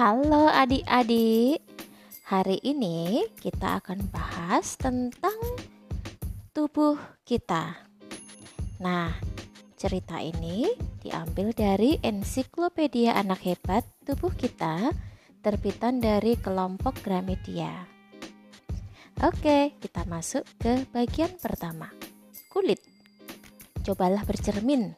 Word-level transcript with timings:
Halo 0.00 0.48
adik-adik, 0.48 1.60
hari 2.24 2.56
ini 2.64 3.20
kita 3.36 3.84
akan 3.84 4.08
bahas 4.08 4.80
tentang 4.80 5.36
tubuh 6.56 6.96
kita. 7.28 7.76
Nah, 8.80 9.12
cerita 9.76 10.16
ini 10.24 10.72
diambil 11.04 11.52
dari 11.52 12.00
ensiklopedia 12.00 13.12
anak 13.12 13.44
hebat 13.44 13.84
tubuh 14.08 14.32
kita 14.32 14.88
terbitan 15.44 16.00
dari 16.00 16.32
kelompok 16.40 17.04
Gramedia. 17.04 17.84
Oke, 19.20 19.76
kita 19.84 20.08
masuk 20.08 20.48
ke 20.56 20.80
bagian 20.96 21.36
pertama. 21.36 21.92
Kulit. 22.48 22.80
Cobalah 23.84 24.24
bercermin. 24.24 24.96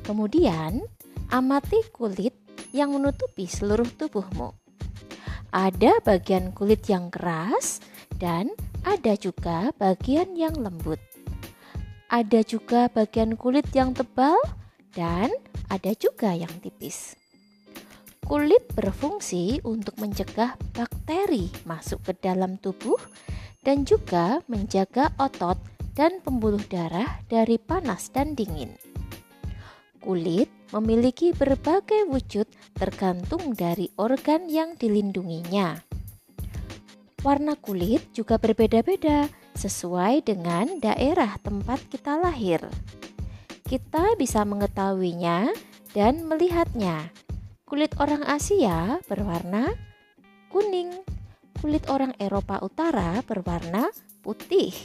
Kemudian, 0.00 0.80
amati 1.28 1.84
kulit 1.92 2.43
yang 2.74 2.90
menutupi 2.90 3.46
seluruh 3.46 3.86
tubuhmu. 3.94 4.50
Ada 5.54 6.02
bagian 6.02 6.50
kulit 6.50 6.90
yang 6.90 7.14
keras 7.14 7.78
dan 8.18 8.50
ada 8.82 9.14
juga 9.14 9.70
bagian 9.78 10.34
yang 10.34 10.58
lembut. 10.58 10.98
Ada 12.10 12.42
juga 12.42 12.90
bagian 12.90 13.38
kulit 13.38 13.70
yang 13.70 13.94
tebal 13.94 14.34
dan 14.98 15.30
ada 15.70 15.94
juga 15.94 16.34
yang 16.34 16.50
tipis. 16.58 17.14
Kulit 18.26 18.66
berfungsi 18.74 19.62
untuk 19.62 19.94
mencegah 20.02 20.58
bakteri 20.74 21.54
masuk 21.62 22.02
ke 22.02 22.12
dalam 22.18 22.58
tubuh 22.58 22.98
dan 23.62 23.86
juga 23.86 24.42
menjaga 24.50 25.14
otot 25.22 25.56
dan 25.94 26.18
pembuluh 26.24 26.62
darah 26.66 27.22
dari 27.30 27.56
panas 27.60 28.10
dan 28.10 28.34
dingin. 28.34 28.83
Kulit 30.04 30.52
memiliki 30.68 31.32
berbagai 31.32 32.04
wujud 32.12 32.44
tergantung 32.76 33.56
dari 33.56 33.88
organ 33.96 34.52
yang 34.52 34.76
dilindunginya. 34.76 35.80
Warna 37.24 37.56
kulit 37.56 38.12
juga 38.12 38.36
berbeda-beda 38.36 39.32
sesuai 39.56 40.28
dengan 40.28 40.76
daerah 40.76 41.40
tempat 41.40 41.88
kita 41.88 42.20
lahir. 42.20 42.60
Kita 43.64 44.12
bisa 44.20 44.44
mengetahuinya 44.44 45.48
dan 45.96 46.28
melihatnya. 46.28 47.08
Kulit 47.64 47.96
orang 47.96 48.28
Asia 48.28 49.00
berwarna 49.08 49.72
kuning, 50.52 50.92
kulit 51.64 51.88
orang 51.88 52.12
Eropa 52.20 52.60
Utara 52.60 53.24
berwarna 53.24 53.88
putih, 54.20 54.76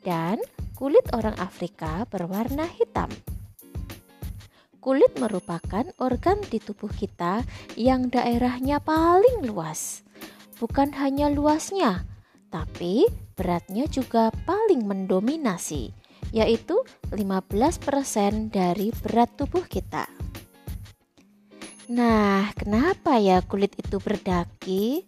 dan 0.00 0.40
kulit 0.72 1.04
orang 1.12 1.36
Afrika 1.36 2.08
berwarna 2.08 2.64
hitam. 2.64 3.12
Kulit 4.78 5.18
merupakan 5.18 5.82
organ 5.98 6.38
di 6.46 6.62
tubuh 6.62 6.90
kita 6.90 7.42
yang 7.74 8.06
daerahnya 8.14 8.78
paling 8.78 9.42
luas. 9.42 10.06
Bukan 10.62 10.94
hanya 11.02 11.26
luasnya, 11.30 12.06
tapi 12.46 13.10
beratnya 13.34 13.90
juga 13.90 14.30
paling 14.46 14.86
mendominasi, 14.86 15.90
yaitu 16.30 16.78
15% 17.10 18.54
dari 18.54 18.94
berat 19.02 19.34
tubuh 19.34 19.66
kita. 19.66 20.06
Nah, 21.88 22.52
kenapa 22.54 23.18
ya 23.18 23.42
kulit 23.42 23.74
itu 23.80 23.98
berdaki? 23.98 25.02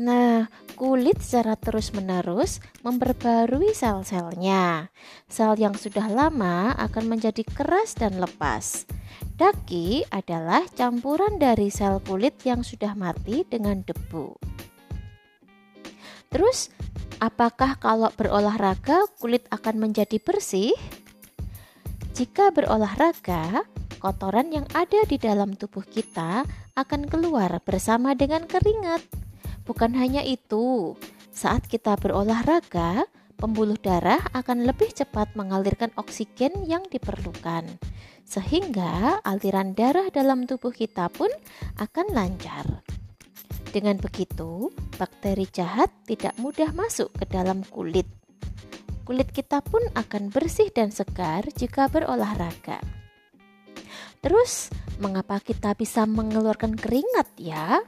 Nah, 0.00 0.46
kulit 0.80 1.20
secara 1.20 1.60
terus-menerus 1.60 2.64
memperbarui 2.80 3.76
sel-selnya. 3.76 4.88
Sel 5.28 5.60
yang 5.60 5.76
sudah 5.76 6.08
lama 6.08 6.72
akan 6.80 7.04
menjadi 7.04 7.44
keras 7.44 7.92
dan 7.92 8.16
lepas. 8.16 8.88
Daki 9.36 10.08
adalah 10.08 10.64
campuran 10.72 11.36
dari 11.36 11.68
sel 11.68 12.00
kulit 12.00 12.40
yang 12.48 12.64
sudah 12.64 12.96
mati 12.96 13.44
dengan 13.44 13.84
debu. 13.84 14.40
Terus, 16.32 16.72
apakah 17.20 17.76
kalau 17.76 18.08
berolahraga 18.16 19.04
kulit 19.20 19.44
akan 19.52 19.84
menjadi 19.84 20.16
bersih? 20.16 20.72
Jika 22.16 22.56
berolahraga, 22.56 23.68
kotoran 24.00 24.48
yang 24.48 24.64
ada 24.72 25.04
di 25.04 25.20
dalam 25.20 25.52
tubuh 25.60 25.84
kita 25.84 26.48
akan 26.72 27.04
keluar 27.04 27.52
bersama 27.68 28.16
dengan 28.16 28.48
keringat. 28.48 29.29
Bukan 29.70 29.94
hanya 29.94 30.26
itu, 30.26 30.98
saat 31.30 31.62
kita 31.70 31.94
berolahraga, 31.94 33.06
pembuluh 33.38 33.78
darah 33.78 34.18
akan 34.34 34.66
lebih 34.66 34.90
cepat 34.90 35.38
mengalirkan 35.38 35.94
oksigen 35.94 36.66
yang 36.66 36.82
diperlukan, 36.90 37.78
sehingga 38.26 39.22
aliran 39.22 39.78
darah 39.78 40.10
dalam 40.10 40.50
tubuh 40.50 40.74
kita 40.74 41.06
pun 41.14 41.30
akan 41.78 42.06
lancar. 42.10 42.82
Dengan 43.70 43.94
begitu, 44.02 44.74
bakteri 44.98 45.46
jahat 45.46 45.94
tidak 46.02 46.34
mudah 46.42 46.74
masuk 46.74 47.14
ke 47.14 47.30
dalam 47.30 47.62
kulit. 47.70 48.10
Kulit 49.06 49.30
kita 49.30 49.62
pun 49.62 49.86
akan 49.94 50.34
bersih 50.34 50.74
dan 50.74 50.90
segar 50.90 51.46
jika 51.54 51.86
berolahraga. 51.86 52.82
Terus, 54.18 54.74
mengapa 54.98 55.38
kita 55.38 55.78
bisa 55.78 56.10
mengeluarkan 56.10 56.74
keringat 56.74 57.30
ya? 57.38 57.78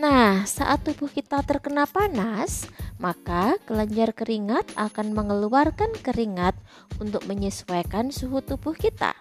Nah, 0.00 0.48
saat 0.48 0.80
tubuh 0.80 1.12
kita 1.12 1.44
terkena 1.44 1.84
panas, 1.84 2.64
maka 2.96 3.60
kelenjar 3.68 4.16
keringat 4.16 4.72
akan 4.72 5.12
mengeluarkan 5.12 5.92
keringat 6.00 6.56
untuk 6.96 7.28
menyesuaikan 7.28 8.08
suhu 8.08 8.40
tubuh 8.40 8.72
kita. 8.72 9.12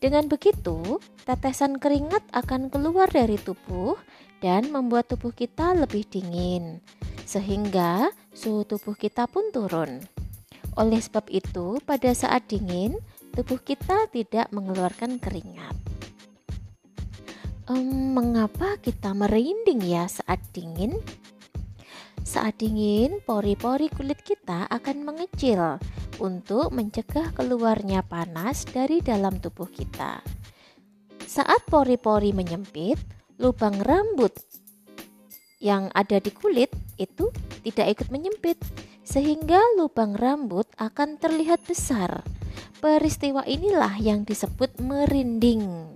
Dengan 0.00 0.24
begitu, 0.24 1.04
tetesan 1.28 1.76
keringat 1.76 2.24
akan 2.32 2.72
keluar 2.72 3.12
dari 3.12 3.36
tubuh 3.36 4.00
dan 4.40 4.72
membuat 4.72 5.12
tubuh 5.12 5.36
kita 5.36 5.76
lebih 5.76 6.08
dingin, 6.08 6.80
sehingga 7.28 8.08
suhu 8.32 8.64
tubuh 8.64 8.96
kita 8.96 9.28
pun 9.28 9.52
turun. 9.52 10.00
Oleh 10.80 11.04
sebab 11.04 11.28
itu, 11.28 11.76
pada 11.84 12.08
saat 12.16 12.48
dingin, 12.48 12.96
tubuh 13.36 13.60
kita 13.60 14.08
tidak 14.08 14.48
mengeluarkan 14.48 15.20
keringat. 15.20 15.93
Um, 17.64 18.12
mengapa 18.12 18.76
kita 18.76 19.16
merinding 19.16 19.80
ya 19.80 20.04
saat 20.04 20.36
dingin? 20.52 21.00
Saat 22.20 22.60
dingin, 22.60 23.24
pori-pori 23.24 23.88
kulit 23.88 24.20
kita 24.20 24.68
akan 24.68 25.08
mengecil 25.08 25.80
untuk 26.20 26.76
mencegah 26.76 27.32
keluarnya 27.32 28.04
panas 28.04 28.68
dari 28.68 29.00
dalam 29.00 29.40
tubuh 29.40 29.64
kita. 29.72 30.20
Saat 31.24 31.64
pori-pori 31.64 32.36
menyempit, 32.36 33.00
lubang 33.40 33.80
rambut 33.80 34.36
yang 35.56 35.88
ada 35.96 36.20
di 36.20 36.36
kulit 36.36 36.68
itu 37.00 37.32
tidak 37.64 37.96
ikut 37.96 38.08
menyempit, 38.12 38.60
sehingga 39.08 39.56
lubang 39.80 40.12
rambut 40.12 40.68
akan 40.76 41.16
terlihat 41.16 41.64
besar. 41.64 42.28
Peristiwa 42.84 43.40
inilah 43.48 43.96
yang 43.96 44.28
disebut 44.28 44.76
merinding. 44.84 45.93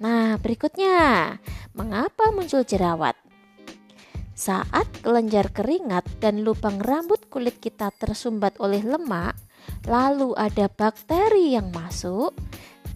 Nah, 0.00 0.40
berikutnya, 0.40 1.36
mengapa 1.76 2.32
muncul 2.32 2.64
jerawat? 2.64 3.12
Saat 4.32 5.04
kelenjar 5.04 5.52
keringat 5.52 6.08
dan 6.24 6.40
lubang 6.40 6.80
rambut 6.80 7.28
kulit 7.28 7.60
kita 7.60 7.92
tersumbat 7.92 8.56
oleh 8.56 8.80
lemak, 8.80 9.36
lalu 9.84 10.32
ada 10.40 10.72
bakteri 10.72 11.52
yang 11.52 11.68
masuk, 11.68 12.32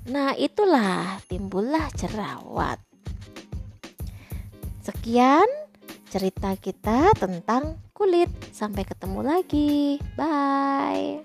nah 0.09 0.33
itulah 0.33 1.21
timbullah 1.29 1.93
jerawat. 1.93 2.81
Sekian 4.81 5.45
cerita 6.09 6.57
kita 6.57 7.13
tentang 7.21 7.77
kulit. 7.93 8.33
Sampai 8.49 8.89
ketemu 8.89 9.21
lagi. 9.21 10.01
Bye. 10.17 11.21